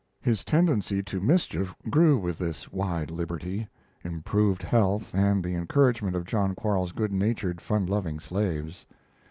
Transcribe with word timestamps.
His 0.19 0.43
tendency 0.43 1.03
to 1.03 1.21
mischief 1.21 1.75
grew 1.87 2.17
with 2.17 2.39
this 2.39 2.71
wide 2.71 3.11
liberty, 3.11 3.67
improved 4.03 4.63
health, 4.63 5.13
and 5.13 5.43
the 5.43 5.53
encouragement 5.53 6.15
of 6.15 6.25
John 6.25 6.55
Quarles's 6.55 6.91
good 6.93 7.11
natured, 7.11 7.61
fun 7.61 7.85
loving 7.85 8.19
slaves. 8.19 8.87